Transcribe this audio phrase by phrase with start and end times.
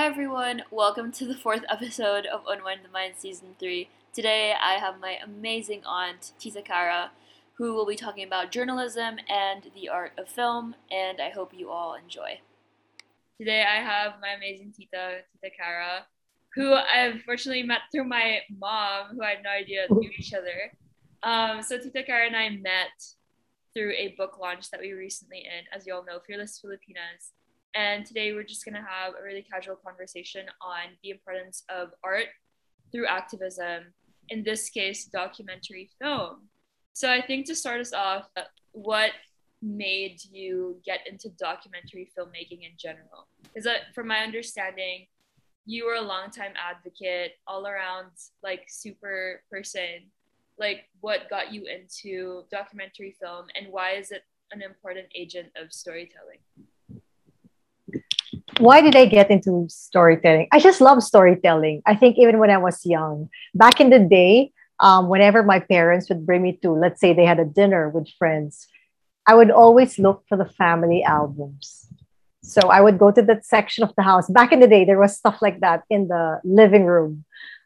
[0.00, 3.86] Hi everyone, welcome to the fourth episode of Unwind the Mind Season 3.
[4.14, 7.10] Today I have my amazing aunt, Tita Cara,
[7.58, 11.68] who will be talking about journalism and the art of film, and I hope you
[11.68, 12.40] all enjoy.
[13.36, 16.06] Today I have my amazing Tita, Tita Cara,
[16.54, 20.72] who I've fortunately met through my mom, who I had no idea knew each other.
[21.22, 23.04] Um, so Tita Cara and I met
[23.74, 27.32] through a book launch that we recently in, as you all know, Fearless Filipinas
[27.74, 31.90] and today we're just going to have a really casual conversation on the importance of
[32.02, 32.26] art
[32.90, 33.84] through activism,
[34.28, 36.48] in this case, documentary film.
[36.92, 38.42] So I think to start us off, uh,
[38.72, 39.12] what
[39.62, 43.28] made you get into documentary filmmaking in general?
[43.54, 45.06] Is that uh, from my understanding,
[45.66, 48.10] you were a longtime advocate, all around
[48.42, 50.10] like super person.
[50.58, 55.72] Like what got you into documentary film and why is it an important agent of
[55.72, 56.38] storytelling?
[58.60, 60.48] Why did I get into storytelling?
[60.52, 61.82] I just love storytelling.
[61.86, 66.08] I think even when I was young, back in the day, um, whenever my parents
[66.08, 68.66] would bring me to, let's say they had a dinner with friends,
[69.26, 71.86] I would always look for the family albums.
[72.42, 74.28] So I would go to that section of the house.
[74.28, 77.24] Back in the day, there was stuff like that in the living room.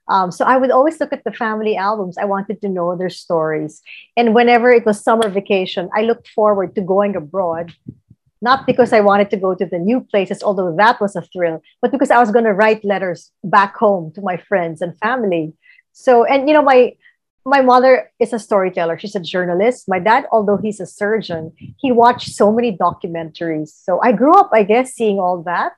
[0.08, 2.18] Um, so I would always look at the family albums.
[2.18, 3.80] I wanted to know their stories.
[4.16, 7.72] And whenever it was summer vacation, I looked forward to going abroad
[8.44, 11.62] not because I wanted to go to the new places, although that was a thrill,
[11.80, 15.54] but because I was going to write letters back home to my friends and family.
[15.92, 16.92] So, and you know, my
[17.46, 18.98] my mother is a storyteller.
[18.98, 19.84] She's a journalist.
[19.86, 23.68] My dad, although he's a surgeon, he watched so many documentaries.
[23.68, 25.72] So I grew up, I guess, seeing all that.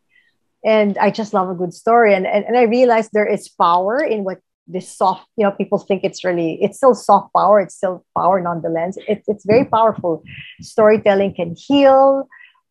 [0.64, 2.14] And I just love a good story.
[2.14, 5.78] And, and, and I realized there is power in what this soft, you know, people
[5.78, 7.60] think it's really, it's still soft power.
[7.60, 8.96] It's still power nonetheless.
[9.08, 10.22] It, it's very powerful.
[10.60, 12.28] Storytelling can heal.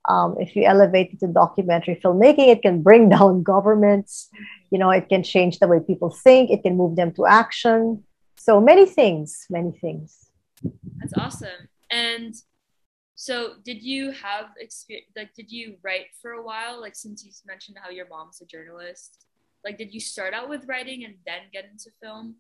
[0.08, 4.30] Um, if you elevate it to documentary filmmaking, it can bring down governments.
[4.72, 6.52] You know, it can change the way people think.
[6.52, 8.04] It can move them to action.
[8.38, 10.28] So many things, many things.
[11.00, 11.70] That's awesome.
[11.90, 12.36] And
[13.16, 15.08] so, did you have experience?
[15.16, 16.82] Like, did you write for a while?
[16.82, 19.26] Like, since you mentioned how your mom's a journalist,
[19.64, 22.36] like, did you start out with writing and then get into film?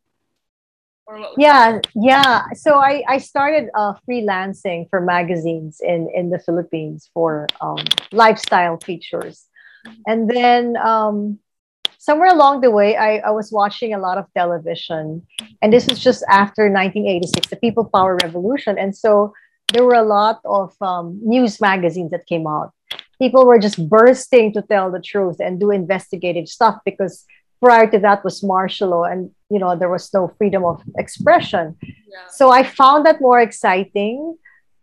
[1.38, 2.43] Yeah yeah.
[2.55, 8.77] So i i started uh, freelancing for magazines in in the philippines for um, lifestyle
[8.77, 9.47] features.
[10.07, 11.39] And then um,
[11.99, 15.25] somewhere along the way I, I was watching a lot of television.
[15.61, 18.77] And this was just after 1986 the people power revolution.
[18.77, 19.33] And so
[19.73, 22.72] there were a lot of um, news magazines that came out.
[23.19, 27.25] People were just bursting to tell the truth and do investigative stuff because
[27.65, 31.75] prior to that was martial law and you know there was no freedom of expression
[31.81, 32.27] yeah.
[32.29, 34.37] so i found that more exciting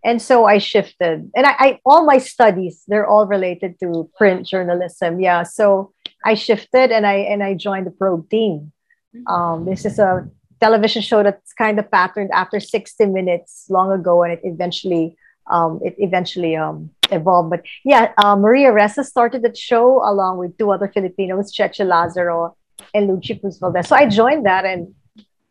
[0.04, 4.48] and so i shifted and I, I, all my studies they're all related to print
[4.48, 5.92] journalism yeah so
[6.24, 8.72] i shifted and i and i joined the probe team
[9.14, 9.32] mm-hmm.
[9.32, 10.28] um, this is a
[10.58, 15.16] television show that's kind of patterned after 60 minutes long ago and it eventually
[15.50, 17.50] um, it eventually um, evolved.
[17.50, 22.56] But yeah, uh, Maria Ressa started that show along with two other Filipinos, Cheche Lazaro
[22.94, 23.88] and Luchi Cruz Valdes.
[23.88, 24.94] So I joined that and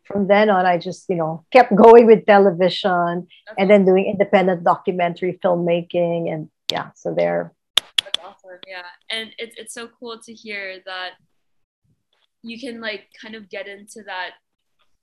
[0.04, 3.56] from then on I just, you know, kept going with television okay.
[3.58, 7.52] and then doing independent documentary filmmaking and yeah, so there.
[7.76, 8.58] That's awesome.
[8.66, 8.82] Yeah.
[9.10, 11.10] And it's it's so cool to hear that
[12.42, 14.30] you can like kind of get into that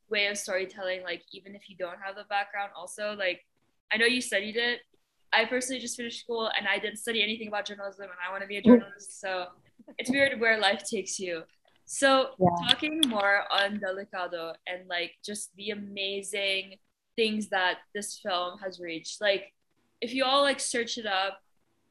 [0.10, 3.46] way of storytelling like even if you don't have the background also like
[3.92, 4.80] I know you studied it.
[5.32, 8.42] I personally just finished school and I didn't study anything about journalism and I want
[8.42, 8.66] to be a mm.
[8.66, 9.20] journalist.
[9.20, 9.48] So
[9.98, 11.44] it's weird where life takes you.
[11.92, 12.50] So yeah.
[12.68, 16.76] talking more on Delicado and like just the amazing
[17.16, 19.20] things that this film has reached.
[19.20, 19.56] Like
[20.00, 21.40] if you all like search it up,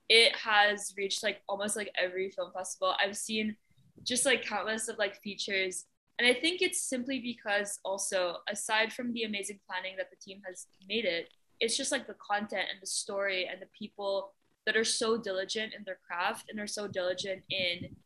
[0.08, 2.94] it has reached like almost like every film festival.
[3.04, 3.56] I've seen
[4.04, 5.86] just like countless of like features.
[6.20, 10.40] And I think it's simply because also aside from the amazing planning that the team
[10.46, 11.28] has made it,
[11.58, 14.32] it's just like the content and the story and the people
[14.64, 17.96] that are so diligent in their craft and are so diligent in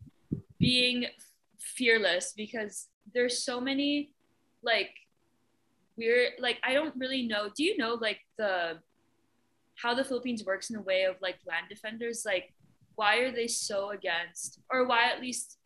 [0.59, 1.05] being
[1.63, 4.11] fearless because there's so many
[4.63, 4.91] like
[5.97, 7.51] we're like I don't really know.
[7.55, 8.79] Do you know like the
[9.77, 12.25] how the Philippines works in a way of like land defenders?
[12.25, 12.53] Like
[12.95, 15.59] why are they so against or why at least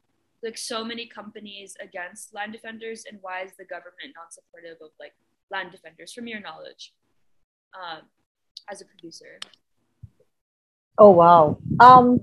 [0.42, 4.90] like so many companies against land defenders and why is the government not supportive of
[5.00, 5.14] like
[5.50, 6.92] land defenders from your knowledge
[7.74, 8.02] um,
[8.70, 9.38] as a producer?
[10.98, 11.58] Oh wow.
[11.80, 12.20] Um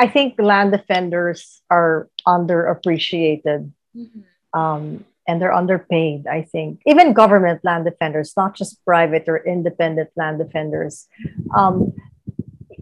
[0.00, 4.58] I think land defenders are underappreciated mm-hmm.
[4.58, 6.26] um, and they're underpaid.
[6.26, 11.06] I think even government land defenders, not just private or independent land defenders.
[11.54, 11.92] Um,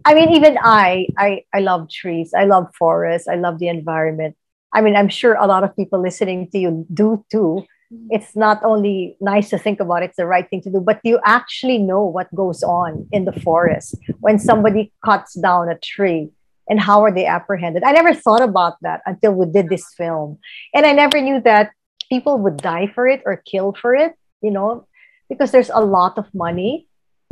[0.05, 2.33] I mean, even I, I, I love trees.
[2.33, 3.27] I love forests.
[3.27, 4.37] I love the environment.
[4.73, 7.65] I mean, I'm sure a lot of people listening to you do too.
[7.91, 8.07] Mm-hmm.
[8.11, 10.79] It's not only nice to think about; it's the right thing to do.
[10.79, 15.77] But you actually know what goes on in the forest when somebody cuts down a
[15.79, 16.29] tree
[16.69, 17.83] and how are they apprehended.
[17.83, 20.39] I never thought about that until we did this film,
[20.73, 21.71] and I never knew that
[22.09, 24.13] people would die for it or kill for it.
[24.41, 24.87] You know,
[25.29, 26.87] because there's a lot of money.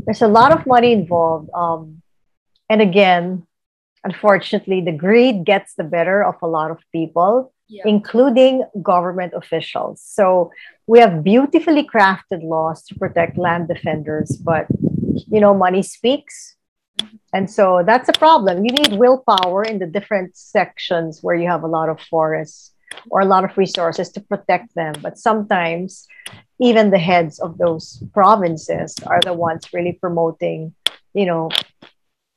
[0.06, 1.50] There's a lot of money involved.
[1.54, 2.02] Um,
[2.70, 3.48] and again,
[4.04, 7.84] unfortunately, the greed gets the better of a lot of people, yeah.
[7.86, 10.02] including government officials.
[10.02, 10.52] So
[10.86, 14.68] we have beautifully crafted laws to protect land defenders, but
[15.28, 16.57] you know, money speaks.
[17.34, 18.66] And so that's a problem.
[18.66, 22.74] You need willpower in the different sections where you have a lot of forests
[23.10, 24.96] or a lot of resources to protect them.
[25.02, 26.08] But sometimes
[26.60, 30.74] even the heads of those provinces are the ones really promoting,
[31.14, 31.50] you know,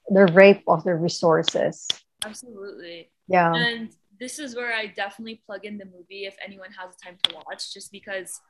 [0.08, 1.86] the rape of the resources.
[2.24, 3.10] Absolutely.
[3.28, 3.54] Yeah.
[3.54, 7.18] And this is where I definitely plug in the movie if anyone has the time
[7.22, 8.40] to watch, just because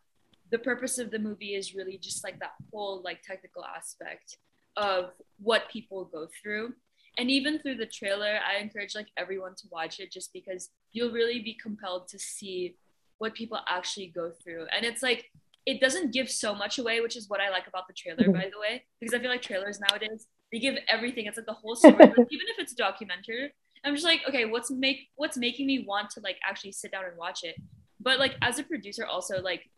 [0.51, 4.39] the purpose of the movie is really just like that whole like technical aspect
[4.77, 6.75] of what people go through.
[7.19, 11.13] And even through the trailer, I encourage like everyone to watch it just because you'll
[11.13, 12.77] really be compelled to see
[13.19, 14.67] what people actually go through.
[14.75, 15.31] And it's like
[15.67, 18.33] it doesn't give so much away, which is what I like about the trailer, mm-hmm.
[18.33, 21.27] by the way, because I feel like trailers nowadays they give everything.
[21.27, 23.53] It's like the whole story, like, even if it's a documentary.
[23.85, 27.05] I'm just like, okay, what's make what's making me want to like actually sit down
[27.05, 27.57] and watch it?
[28.01, 29.71] But like as a producer, also like,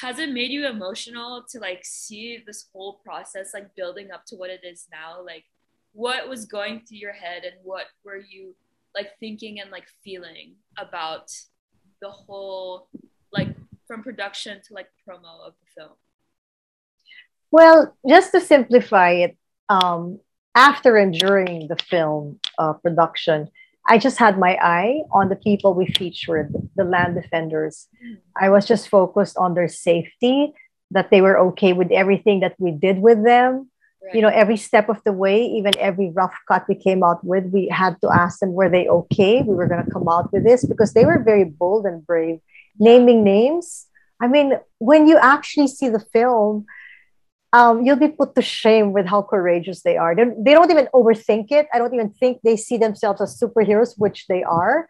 [0.00, 4.36] has it made you emotional to like see this whole process like building up to
[4.36, 5.22] what it is now?
[5.24, 5.44] Like,
[5.92, 8.54] what was going through your head and what were you
[8.94, 11.30] like thinking and like feeling about
[12.00, 12.88] the whole
[13.32, 13.48] like
[13.86, 15.96] from production to like promo of the film?
[17.50, 19.36] Well, just to simplify it,
[19.68, 20.20] um,
[20.54, 23.50] after and during the film uh, production,
[23.86, 27.88] I just had my eye on the people we featured, the land defenders.
[28.40, 30.52] I was just focused on their safety,
[30.92, 33.70] that they were okay with everything that we did with them.
[34.04, 34.14] Right.
[34.14, 37.46] You know, every step of the way, even every rough cut we came out with,
[37.46, 39.42] we had to ask them, were they okay?
[39.42, 42.40] We were going to come out with this because they were very bold and brave,
[42.78, 43.86] naming names.
[44.20, 46.66] I mean, when you actually see the film,
[47.52, 50.14] um, you'll be put to shame with how courageous they are.
[50.14, 51.66] They, they don't even overthink it.
[51.72, 54.88] I don't even think they see themselves as superheroes, which they are.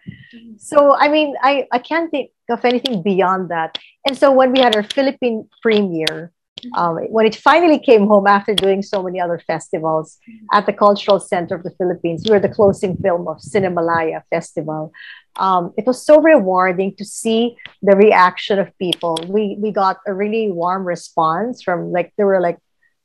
[0.59, 3.79] So, I mean, I, I can't think of anything beyond that.
[4.07, 6.33] And so, when we had our Philippine premiere.
[6.75, 10.19] Um, when it finally came home after doing so many other festivals
[10.53, 14.93] at the Cultural Center of the Philippines, we were the closing film of Cinemalaya Festival
[15.37, 19.19] um, it was so rewarding to see the reaction of people.
[19.29, 22.59] We we got a really warm response from like there were like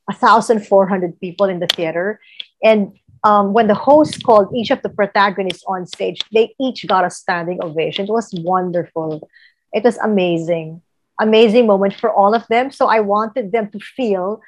[0.10, 2.20] a thousand four hundred people in the theater,
[2.64, 2.92] and
[3.24, 7.10] um, when the host called each of the protagonists on stage, they each got a
[7.10, 8.06] standing ovation.
[8.06, 9.28] It was wonderful.
[9.74, 10.82] It was amazing,
[11.20, 12.72] amazing moment for all of them.
[12.72, 14.42] So I wanted them to feel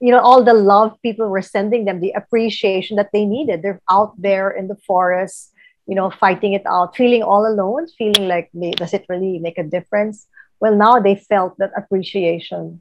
[0.00, 3.80] you know all the love people were sending them the appreciation that they needed they're
[3.88, 5.54] out there in the forest
[5.86, 9.62] you know, fighting it out, feeling all alone, feeling like, does it really make a
[9.62, 10.26] difference?
[10.60, 12.80] Well, now they felt that appreciation.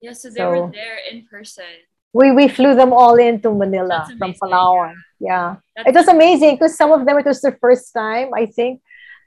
[0.00, 1.64] Yeah, so they so were there in person.
[2.12, 4.94] We, we flew them all into Manila from Palawan.
[5.20, 5.56] Yeah.
[5.76, 5.84] yeah.
[5.86, 8.82] It was amazing because some of them, it was their first time, I think,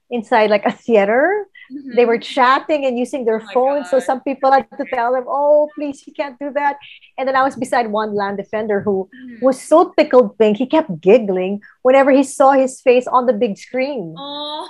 [0.10, 1.95] inside like a theater Mm-hmm.
[1.95, 3.90] They were chatting and using their oh phones.
[3.90, 6.78] So some people had to tell them, oh, please, you can't do that.
[7.18, 9.45] And then I was beside one land defender who mm-hmm.
[9.45, 10.57] was so tickled pink.
[10.57, 14.16] He kept giggling whenever he saw his face on the big screen.
[14.18, 14.69] Oh.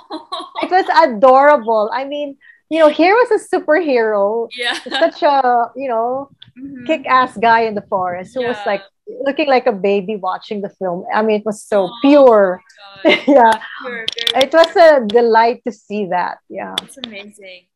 [0.62, 1.90] It was adorable.
[1.92, 2.36] I mean,
[2.70, 4.48] you know, here was a superhero.
[4.56, 4.78] Yeah.
[4.88, 6.86] Such a, you know, mm-hmm.
[6.86, 8.48] kick ass guy in the forest who yeah.
[8.48, 11.04] was like looking like a baby watching the film.
[11.12, 12.62] I mean, it was so oh, pure.
[13.04, 13.52] yeah.
[13.82, 16.38] Pure, it was a delight to see that.
[16.48, 16.74] Yeah.
[16.82, 17.66] It's amazing.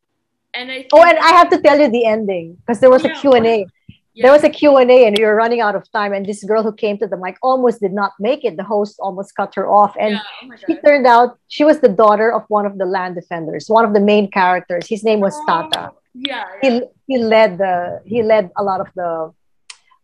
[0.53, 3.17] And I Oh, and I have to tell you the ending because there was yeah,
[3.17, 3.67] a Q&A.
[4.13, 4.25] Yeah.
[4.25, 6.99] There was a Q&A and you're running out of time and this girl who came
[6.99, 8.57] to the mic almost did not make it.
[8.57, 11.89] The host almost cut her off and yeah, oh she turned out she was the
[11.89, 14.89] daughter of one of the land defenders, one of the main characters.
[14.89, 15.93] His name was oh, Tata.
[16.13, 16.81] Yeah, yeah.
[16.81, 19.33] He, he led the he led a lot of the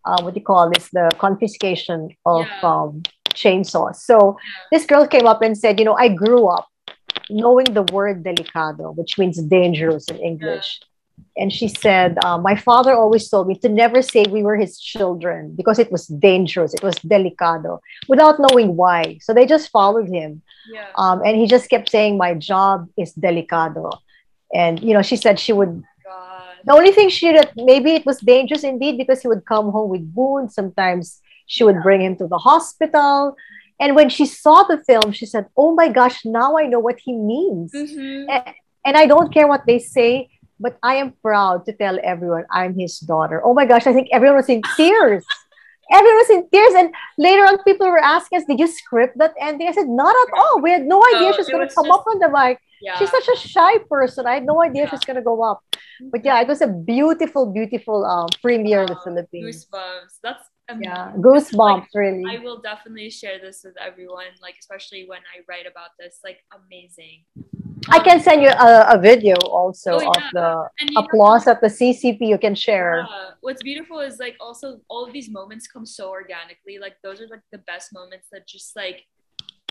[0.06, 2.60] uh, what do you call this, the confiscation of yeah.
[2.62, 3.02] um,
[3.34, 3.96] chainsaws.
[3.96, 4.38] So
[4.70, 6.68] this girl came up and said, you know, I grew up
[7.28, 10.80] knowing the word delicado, which means dangerous in English.
[10.80, 10.86] Yeah.
[11.38, 14.78] And she said, uh, My father always told me to never say we were his
[14.78, 16.74] children because it was dangerous.
[16.74, 19.18] It was delicado without knowing why.
[19.22, 20.42] So they just followed him.
[20.72, 20.86] Yeah.
[20.96, 23.98] Um, and he just kept saying, My job is delicado.
[24.54, 25.82] And, you know, she said she would
[26.64, 29.90] the only thing she did, maybe it was dangerous indeed because he would come home
[29.90, 30.54] with wounds.
[30.54, 33.36] Sometimes She would bring him to the hospital.
[33.78, 36.98] And when she saw the film, she said, Oh my gosh, now I know what
[37.06, 37.70] he means.
[37.72, 38.26] Mhm.
[38.36, 38.54] A-
[38.86, 40.10] And I don't care what they say,
[40.64, 43.38] but I am proud to tell everyone I'm his daughter.
[43.46, 45.24] Oh my gosh, I think everyone was in tears.
[45.98, 46.74] Everyone was in tears.
[46.80, 49.68] And later on, people were asking us, Did you script that ending?
[49.68, 50.54] I said, Not at all.
[50.66, 52.58] We had no idea No, she was going to come just- up on the mic.
[52.82, 52.96] Yeah.
[52.98, 54.26] She's such a shy person.
[54.26, 54.90] I had no idea Yeah.
[54.90, 55.60] she's going to go up.
[56.12, 59.66] But yeah, it was a beautiful, beautiful um, premiere in the Philippines.
[59.66, 60.18] Goosebumps.
[60.22, 60.84] That's amazing.
[60.84, 62.24] Yeah, is, like, goosebumps, really.
[62.28, 66.20] I will definitely share this with everyone, like especially when I write about this.
[66.24, 67.24] Like amazing.
[67.88, 71.46] I can send you a, a video also Oh, of the and you have- applause
[71.46, 73.06] at the CCP you can share.
[73.08, 73.30] Yeah.
[73.42, 76.78] What's beautiful is like also all of these moments come so organically.
[76.80, 79.04] Like those are like the best moments that just like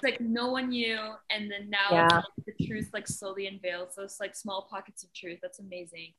[0.04, 1.00] like no one knew,
[1.30, 2.08] and then now Yeah.
[2.18, 5.40] like the truth like slowly unveils those like small pockets of truth.
[5.42, 6.14] That's amazing.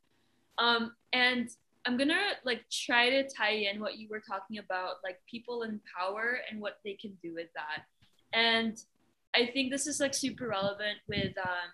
[0.59, 1.49] Um, and
[1.85, 5.81] I'm gonna like try to tie in what you were talking about, like people in
[5.97, 7.85] power and what they can do with that.
[8.33, 8.77] And
[9.35, 11.69] I think this is like super relevant with um,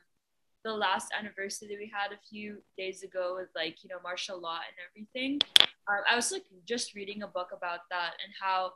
[0.65, 4.41] the last anniversary that we had a few days ago with like you know martial
[4.41, 5.41] law and everything.
[5.89, 8.73] Um, I was like just reading a book about that and how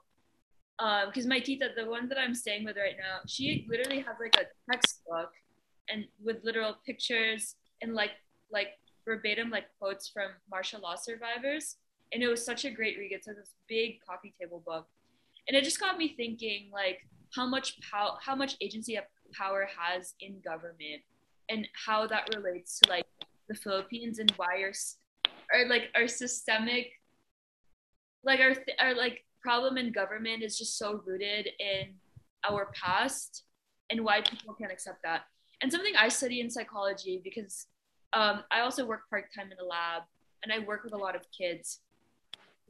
[0.79, 4.17] Um, because my tita, the one that I'm staying with right now, she literally has
[4.21, 5.31] like a textbook
[5.89, 8.11] and with literal pictures and like
[8.51, 8.69] like
[9.05, 11.77] verbatim like quotes from martial law survivors.
[12.13, 13.13] And it was such a great read.
[13.13, 14.87] It's like this big coffee table book.
[15.49, 17.01] And it just got me thinking like
[17.35, 18.99] how much power how much agency
[19.33, 21.03] power has in government
[21.49, 23.07] and how that relates to like
[23.49, 24.73] the Philippines and why our
[25.53, 26.91] our like our systemic
[28.25, 31.95] like our th- our like problem in government is just so rooted in
[32.51, 33.45] our past
[33.91, 35.21] and why people can't accept that.
[35.63, 37.69] And something I study in psychology because
[38.13, 40.03] um, I also work part time in a lab
[40.43, 41.79] and I work with a lot of kids.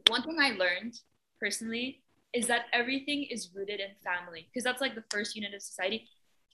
[0.09, 1.00] One thing I learned
[1.40, 2.02] personally
[2.35, 6.06] is that everything is rooted in family because that's like the first unit of society.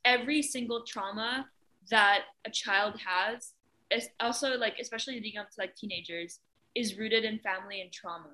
[0.04, 1.46] Every single trauma
[1.90, 3.54] that a child has,
[3.90, 6.38] is also like especially leading up to like teenagers,
[6.76, 8.30] is rooted in family and trauma.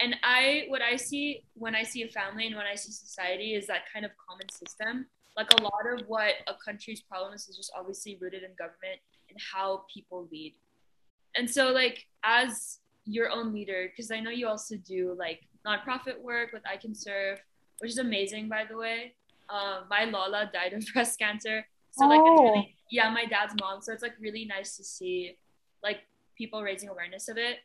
[0.00, 3.54] And I, what I see when I see a family and when I see society
[3.54, 5.06] is that kind of common system.
[5.36, 9.00] Like a lot of what a country's problems is just obviously rooted in government
[9.30, 10.54] and how people lead.
[11.34, 16.20] And so, like, as your own leader, because I know you also do like nonprofit
[16.22, 17.38] work with I Can Serve,
[17.80, 19.14] which is amazing, by the way.
[19.50, 21.66] Um, my Lola died of breast cancer.
[21.90, 22.42] So, like, it's Oh.
[22.44, 23.82] really, yeah, my dad's mom.
[23.82, 25.36] So, it's like really nice to see
[25.82, 26.00] like
[26.36, 27.58] people raising awareness of it.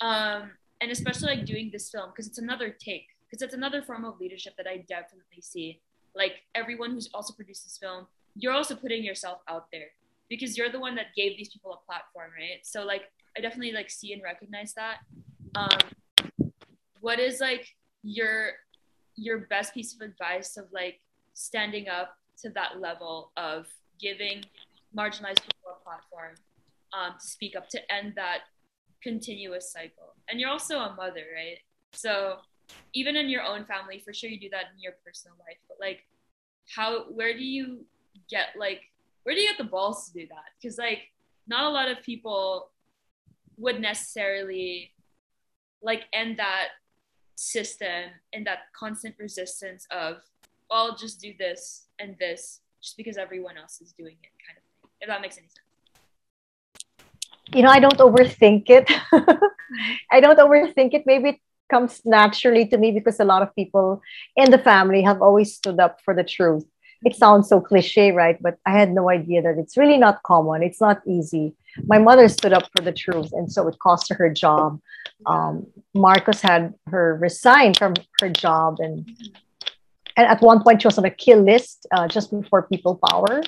[0.00, 0.50] Um,
[0.84, 4.20] and especially like doing this film because it's another take because it's another form of
[4.20, 5.80] leadership that I definitely see.
[6.14, 9.86] Like everyone who's also produced this film, you're also putting yourself out there
[10.28, 12.60] because you're the one that gave these people a platform, right?
[12.64, 14.98] So like I definitely like see and recognize that.
[15.54, 16.50] Um,
[17.00, 17.66] what is like
[18.02, 18.50] your
[19.16, 21.00] your best piece of advice of like
[21.32, 23.66] standing up to that level of
[23.98, 24.44] giving
[24.94, 26.34] marginalized people a platform
[26.92, 28.40] um, to speak up to end that
[29.04, 30.14] continuous cycle.
[30.28, 31.58] And you're also a mother, right?
[31.92, 32.38] So
[32.94, 35.58] even in your own family, for sure you do that in your personal life.
[35.68, 36.06] But like,
[36.74, 37.84] how, where do you
[38.28, 38.80] get like,
[39.22, 40.44] where do you get the balls to do that?
[40.60, 41.12] Because like,
[41.46, 42.70] not a lot of people
[43.58, 44.92] would necessarily
[45.82, 46.68] like end that
[47.36, 50.16] system and that constant resistance of,
[50.70, 54.56] well, I'll just do this and this just because everyone else is doing it, kind
[54.56, 54.90] of thing.
[55.00, 55.63] If that makes any sense.
[57.54, 58.90] You know, I don't overthink it.
[60.10, 61.04] I don't overthink it.
[61.06, 64.02] Maybe it comes naturally to me because a lot of people
[64.36, 66.64] in the family have always stood up for the truth.
[67.04, 68.40] It sounds so cliche, right?
[68.40, 70.62] But I had no idea that it's really not common.
[70.62, 71.54] It's not easy.
[71.86, 74.80] My mother stood up for the truth, and so it cost her her job.
[75.26, 79.08] Um, Marcos had her resign from her job, and
[80.16, 83.42] and at one point she was on a kill list uh, just before People Power.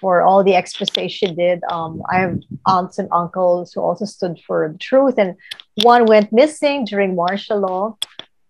[0.00, 1.62] For all the expose she did.
[1.70, 5.36] Um, I have aunts and uncles who also stood for the truth, and
[5.82, 7.96] one went missing during martial law.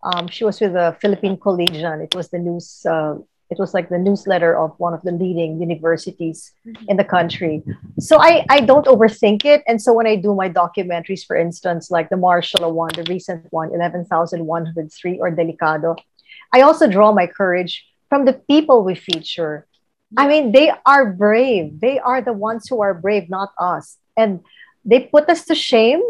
[0.02, 2.00] Um, she was with the Philippine Collegian.
[2.00, 2.86] It was the news.
[2.86, 3.16] Uh,
[3.50, 6.52] it was like the newsletter of one of the leading universities
[6.86, 7.62] in the country.
[7.98, 11.90] So I I don't overthink it, and so when I do my documentaries, for instance,
[11.90, 15.30] like the martial law one, the recent one, one, eleven thousand one hundred three or
[15.30, 15.96] Delicado,
[16.52, 19.66] I also draw my courage from the people we feature.
[20.16, 21.80] I mean, they are brave.
[21.80, 23.98] They are the ones who are brave, not us.
[24.16, 24.40] And
[24.84, 26.02] they put us to shame.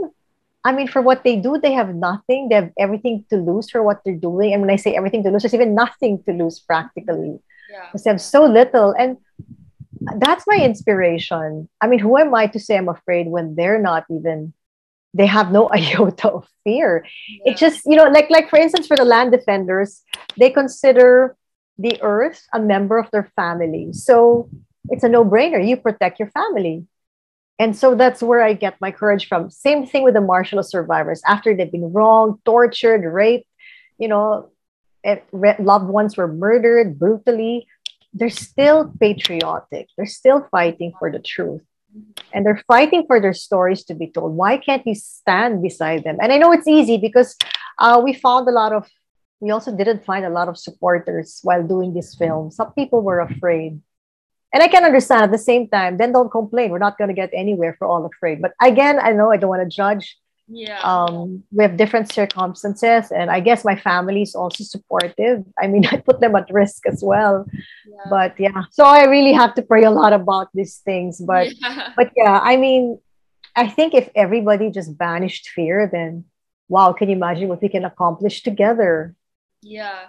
[0.65, 2.49] I mean, for what they do, they have nothing.
[2.49, 4.53] They have everything to lose for what they're doing.
[4.53, 7.41] And when I say everything to lose, there's even nothing to lose practically
[7.71, 7.87] Yeah.
[7.87, 8.93] because they have so little.
[8.93, 9.17] And
[10.19, 11.69] that's my inspiration.
[11.81, 14.53] I mean, who am I to say I'm afraid when they're not even
[15.15, 17.05] they have no iota of fear.
[17.29, 17.53] Yeah.
[17.53, 20.03] It just, you know, like like for instance, for the land defenders,
[20.39, 21.35] they consider
[21.79, 23.93] the earth a member of their family.
[23.93, 24.51] So
[24.91, 25.67] it's a no-brainer.
[25.67, 26.87] You protect your family.
[27.59, 29.51] And so that's where I get my courage from.
[29.51, 31.21] Same thing with the martial survivors.
[31.27, 33.49] After they've been wronged, tortured, raped,
[33.99, 34.51] you know,
[35.05, 37.67] eh, loved ones were murdered brutally,
[38.15, 39.89] they're still patriotic.
[39.97, 41.63] They're still fighting for the truth.
[42.33, 44.35] And they're fighting for their stories to be told.
[44.35, 46.19] Why can't you stand beside them?
[46.21, 47.37] And I know it's easy because
[47.79, 48.89] uh, we found a lot of,
[49.41, 52.51] we also didn't find a lot of supporters while doing this film.
[52.51, 53.81] Some people were afraid
[54.53, 56.71] and I can understand at the same time, then don't complain.
[56.71, 58.41] We're not going to get anywhere for all afraid.
[58.41, 60.17] But again, I know I don't want to judge.
[60.51, 60.81] Yeah.
[60.81, 65.45] Um, we have different circumstances, and I guess my family is also supportive.
[65.61, 67.45] I mean, I put them at risk as well.
[67.87, 68.05] yeah.
[68.09, 71.21] But yeah, so I really have to pray a lot about these things.
[71.21, 71.93] But yeah.
[71.95, 72.99] but yeah, I mean,
[73.55, 76.25] I think if everybody just banished fear, then
[76.71, 79.15] wow, can you imagine what we can accomplish together?
[79.63, 80.07] Yeah.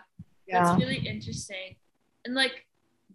[0.47, 0.63] Yeah.
[0.63, 1.75] That's really interesting.
[2.25, 2.65] And like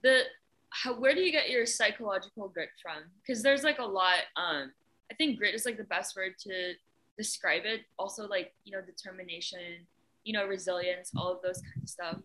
[0.02, 0.22] the
[0.70, 3.02] how where do you get your psychological grit from?
[3.20, 4.18] Because there's like a lot.
[4.36, 4.72] Um,
[5.10, 6.74] I think grit is like the best word to
[7.16, 7.82] describe it.
[7.98, 9.86] Also, like you know, determination,
[10.24, 12.16] you know, resilience, all of those kinds of stuff.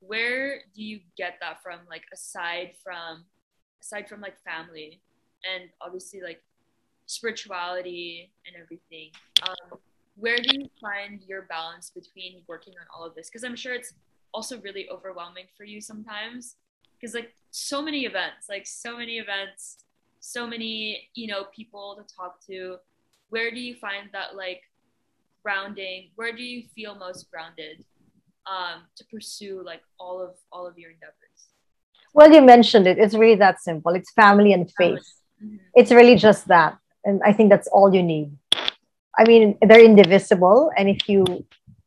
[0.00, 1.80] Where do you get that from?
[1.88, 3.24] Like aside from
[3.80, 5.00] aside from like family
[5.44, 6.42] and obviously like
[7.06, 9.10] spirituality and everything.
[9.48, 9.78] Um,
[10.16, 13.28] where do you find your balance between working on all of this?
[13.28, 13.92] Because I'm sure it's
[14.32, 16.56] also really overwhelming for you sometimes
[16.98, 19.78] because like so many events like so many events
[20.20, 22.76] so many you know people to talk to
[23.30, 24.62] where do you find that like
[25.42, 27.84] grounding where do you feel most grounded
[28.46, 31.40] um to pursue like all of all of your endeavors
[32.16, 32.96] Well, you mentioned it.
[33.04, 33.92] It's really that simple.
[33.98, 35.06] It's family and faith.
[35.44, 35.58] Mhm.
[35.80, 36.72] It's really just that.
[37.04, 38.28] And I think that's all you need.
[39.18, 40.70] I mean, they're indivisible.
[40.76, 41.44] And if you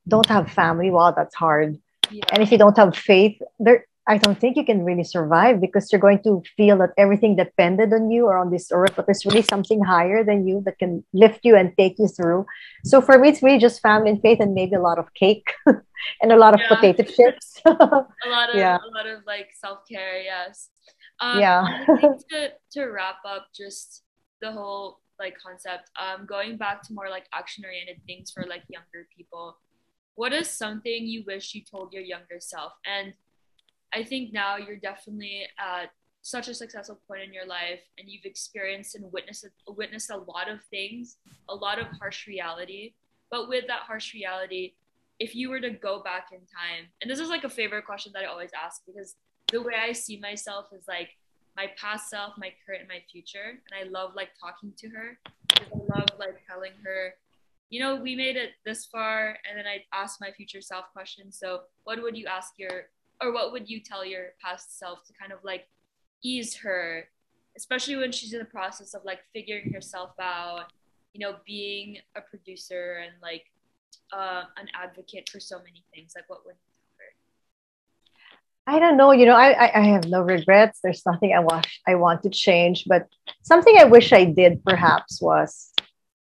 [0.08, 1.78] don't have family, wow, that's hard.
[2.12, 5.62] yeah And if you don't have faith, there I don't think you can really survive
[5.62, 9.06] because you're going to feel that everything depended on you or on this earth, but
[9.06, 12.44] there's really something higher than you that can lift you and take you through.
[12.86, 15.54] So for me, it's really just family and faith and maybe a lot of cake
[16.22, 16.70] and a lot of Yeah.
[16.74, 17.62] potato chips.
[17.66, 18.78] a lot of Yeah.
[18.82, 20.70] a lot of like self-care yes
[21.22, 21.62] um, Yeah.
[21.62, 22.40] I think to,
[22.76, 24.02] to wrap up just
[24.42, 28.64] the whole like concept um going back to more like action oriented things for like
[28.70, 29.58] younger people
[30.20, 32.74] what is something you wish you told your younger self?
[32.86, 33.14] And
[33.94, 38.26] i think now you're definitely at such a successful point in your life and you've
[38.26, 42.94] experienced and witnessed witnessed a lot of things a lot of harsh reality.
[43.32, 44.74] But with that harsh reality
[45.20, 48.12] if you were to go back in time and this is like a favorite question
[48.14, 49.16] that i always ask because
[49.52, 51.10] the way i see myself is like
[51.60, 53.60] my past self my current and my future.
[53.66, 55.20] And i love like talking to her.
[55.58, 57.16] I love like telling her
[57.70, 59.38] you know we made it this far.
[59.48, 61.38] And then i ask my future self questions.
[61.38, 62.88] So what would you ask your
[63.22, 65.68] or what would you tell your past self to kind of like
[66.24, 67.10] ease her?
[67.58, 70.72] Especially when she's in the process of like figuring herself out
[71.14, 73.46] you know being a producer and like
[74.14, 76.14] uh, an advocate for so many things.
[76.16, 76.56] Like what would
[78.70, 79.12] I don't know.
[79.12, 80.80] You know, I, I I have no regrets.
[80.84, 83.08] There's nothing I want I want to change, but
[83.42, 85.74] something I wish I did perhaps was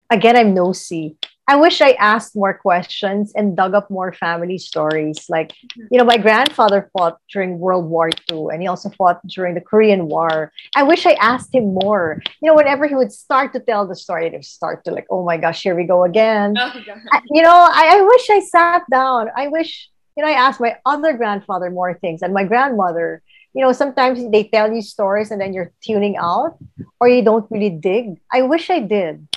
[0.10, 1.18] again I'm nosy.
[1.50, 5.30] I wish I asked more questions and dug up more family stories.
[5.30, 5.88] Like, mm-hmm.
[5.92, 9.62] you know, my grandfather fought during World War II and he also fought during the
[9.62, 10.52] Korean War.
[10.76, 12.22] I wish I asked him more.
[12.42, 15.24] You know, whenever he would start to tell the story, they'd start to like, oh
[15.24, 16.54] my gosh, here we go again.
[16.58, 16.72] oh
[17.14, 19.30] I- you know, I, I wish I sat down.
[19.34, 23.22] I wish, you know, I asked my other grandfather more things and my grandmother.
[23.54, 26.58] You know, sometimes they tell you stories and then you're tuning out
[27.00, 28.20] or you don't really dig.
[28.34, 29.28] I wish I did.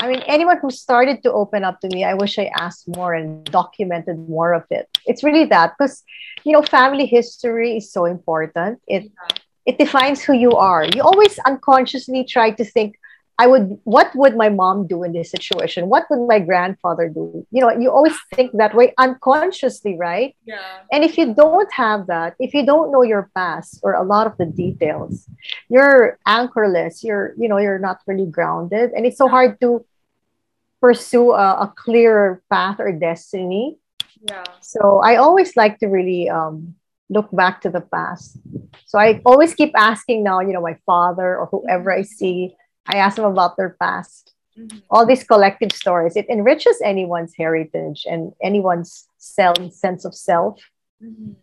[0.00, 3.14] I mean, anyone who started to open up to me, I wish I asked more
[3.14, 4.88] and documented more of it.
[5.06, 6.02] It's really that because,
[6.44, 8.80] you know, family history is so important.
[8.88, 9.12] It
[9.64, 10.84] it defines who you are.
[10.84, 12.96] You always unconsciously try to think,
[13.38, 15.88] I would, what would my mom do in this situation?
[15.88, 17.46] What would my grandfather do?
[17.50, 20.36] You know, you always think that way unconsciously, right?
[20.44, 20.60] yeah
[20.92, 24.26] And if you don't have that, if you don't know your past or a lot
[24.26, 25.26] of the details,
[25.68, 27.02] you're anchorless.
[27.02, 28.90] You're, you know, you're not really grounded.
[28.94, 29.84] And it's so hard to
[30.80, 33.78] pursue a, a clearer path or destiny.
[34.28, 36.74] yeah So I always like to really um,
[37.08, 38.36] look back to the past.
[38.86, 42.54] So I always keep asking now, you know, my father or whoever I see,
[42.86, 44.34] I ask them about their past.
[44.58, 44.82] Mhm.
[44.90, 50.60] All these collective stories, it enriches anyone's heritage and anyone's self, sense of self.
[51.02, 51.36] Mhm.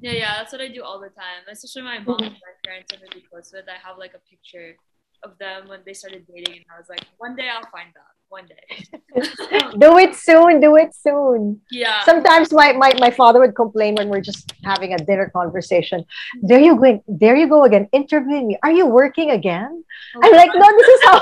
[0.00, 1.42] Yeah, yeah, that's what I do all the time.
[1.48, 3.68] Especially my mom and my parents I'm really close with.
[3.68, 4.76] I have like a picture
[5.22, 8.12] of them when they started dating, and I was like, one day I'll find that.
[8.34, 8.66] One day.
[9.84, 10.60] do it soon.
[10.60, 11.60] Do it soon.
[11.70, 12.02] Yeah.
[12.02, 16.04] Sometimes my, my, my father would complain when we're just having a dinner conversation.
[16.42, 17.00] There you go.
[17.06, 17.88] There you go again.
[17.92, 18.58] Interviewing me.
[18.64, 19.84] Are you working again?
[20.16, 21.18] Oh, I'm like, no, this is how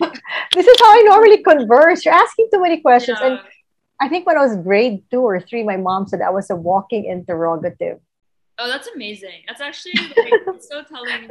[0.56, 2.04] this is how I normally converse.
[2.04, 3.18] You're asking too many questions.
[3.20, 3.28] yeah.
[3.28, 3.40] And
[4.00, 6.56] I think when I was grade two or three, my mom said I was a
[6.56, 8.00] walking interrogative.
[8.58, 9.44] Oh, that's amazing.
[9.46, 11.28] That's actually like, so telling.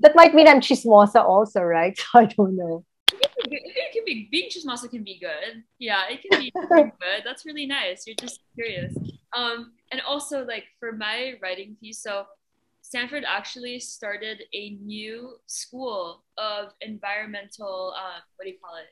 [0.00, 1.96] That might mean I'm chismosa also, right?
[1.96, 2.84] So I don't know.
[3.12, 5.62] It can be being chismosa can be good.
[5.78, 6.92] Yeah, it can be good.
[7.24, 8.06] That's really nice.
[8.06, 8.94] You're just curious.
[9.36, 12.24] Um, and also like for my writing piece, so
[12.82, 17.94] Stanford actually started a new school of environmental.
[17.96, 18.86] Uh, what do you call it?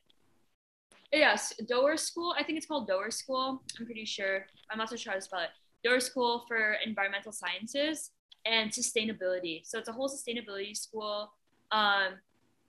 [1.13, 2.35] Yes, Doerr School.
[2.39, 3.63] I think it's called Doerr School.
[3.79, 4.47] I'm pretty sure.
[4.71, 5.51] I'm not so sure how to spell it.
[5.85, 8.13] Doerr School for Environmental Sciences
[8.47, 9.61] and Sustainability.
[9.65, 11.31] So it's a whole sustainability school.
[11.71, 12.15] Um,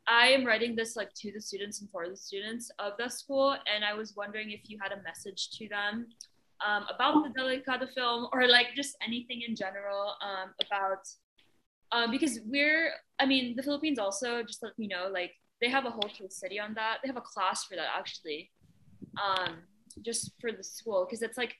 [0.07, 3.55] I am writing this like to the students and for the students of the school,
[3.73, 6.07] and I was wondering if you had a message to them
[6.65, 11.07] um, about the Delicado film or like just anything in general um, about
[11.91, 15.85] um, because we're I mean the Philippines also just let me know like they have
[15.85, 16.97] a whole case study on that.
[17.01, 18.51] They have a class for that actually,
[19.23, 19.59] um,
[20.01, 21.55] just for the school because it's like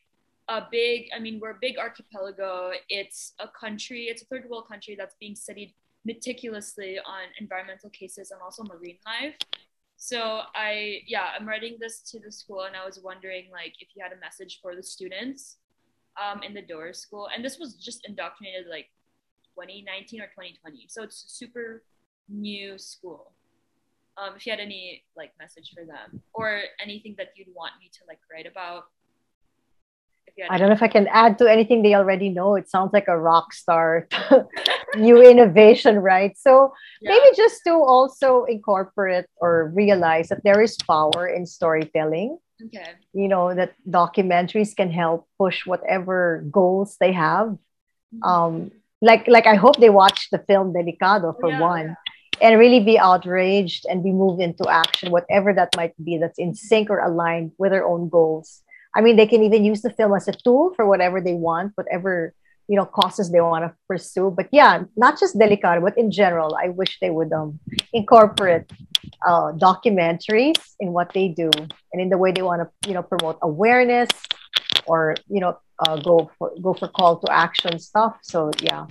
[0.50, 1.08] a big.
[1.16, 2.72] I mean we're a big archipelago.
[2.90, 4.06] It's a country.
[4.06, 5.74] It's a third world country that's being studied
[6.06, 9.36] meticulously on environmental cases and also marine life.
[9.98, 13.90] So I yeah, I'm writing this to the school and I was wondering like if
[13.96, 15.58] you had a message for the students
[16.22, 17.30] um, in the Doerr school.
[17.34, 18.90] And this was just indoctrinated like
[19.56, 20.88] 2019 or 2020.
[20.90, 21.84] So it's super
[22.30, 23.32] new school.
[24.18, 27.90] Um, if you had any like message for them or anything that you'd want me
[27.94, 28.86] to like write about.
[30.28, 32.56] If you had I don't know if I can add to anything they already know.
[32.56, 34.08] It sounds like a rock star,
[34.98, 36.38] new innovation, right?
[36.38, 37.12] So Yeah.
[37.12, 42.38] maybe just to also incorporate or realize that there is power in storytelling.
[42.66, 42.96] Okay.
[43.14, 47.58] You know that documentaries can help push whatever goals they have.
[48.16, 48.24] Mhm.
[48.24, 51.88] Um, like like I hope they watch the film Delicado for yeah, one,
[52.42, 56.56] and really be outraged and be moved into action, whatever that might be, that's in
[56.56, 58.63] sync or aligned with their own goals.
[58.96, 61.74] I mean, they can even use the film as a tool for whatever they want,
[61.76, 62.34] whatever
[62.68, 64.32] you know causes they want to pursue.
[64.36, 67.60] But yeah, not just Delicado, but in general, I wish they would um,
[67.92, 68.72] incorporate
[69.26, 71.50] uh, documentaries in what they do
[71.92, 74.10] and in the way they want to you know promote awareness
[74.86, 78.18] or you know uh, go for go for call to action stuff.
[78.22, 78.86] So yeah.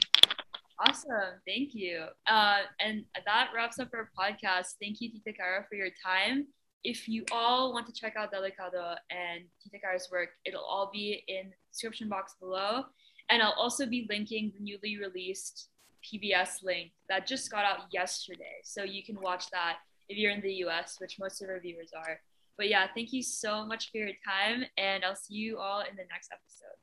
[0.84, 1.38] Awesome.
[1.46, 2.06] Thank you.
[2.26, 4.74] Uh, and that wraps up our podcast.
[4.80, 6.48] Thank you, Tita Cara, for your time.
[6.84, 9.78] If you all want to check out Delicado and Tita
[10.10, 12.84] work, it'll all be in the description box below.
[13.30, 15.68] And I'll also be linking the newly released
[16.02, 18.60] PBS link that just got out yesterday.
[18.64, 21.92] So you can watch that if you're in the US, which most of our viewers
[21.96, 22.20] are.
[22.58, 25.96] But yeah, thank you so much for your time, and I'll see you all in
[25.96, 26.76] the next episode.